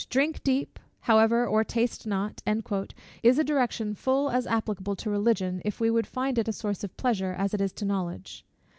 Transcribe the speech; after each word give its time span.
"Drink 0.09 0.41
deep," 0.41 0.79
however, 1.01 1.45
"or 1.45 1.63
taste 1.63 2.07
not," 2.07 2.41
is 3.21 3.37
a 3.37 3.43
direction 3.43 3.93
full 3.93 4.31
as 4.31 4.47
applicable 4.47 4.95
to 4.95 5.11
Religion, 5.11 5.61
if 5.63 5.79
we 5.79 5.91
would 5.91 6.07
find 6.07 6.39
it 6.39 6.47
a 6.47 6.51
source 6.53 6.83
of 6.83 6.97
pleasure, 6.97 7.33
as 7.37 7.53
it 7.53 7.61
is 7.61 7.71
to 7.73 7.85
knowledge. 7.85 8.43